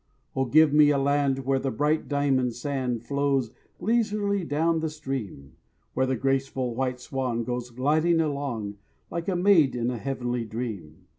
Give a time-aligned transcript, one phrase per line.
[0.35, 5.53] Oh, give me a land where the bright diamond sand Flows leisurely down the stream;
[5.93, 8.77] Where the graceful white swan goes gliding along
[9.11, 11.05] Like a maid in a heavenly dream.